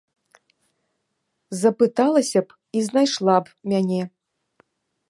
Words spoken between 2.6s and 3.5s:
і знайшла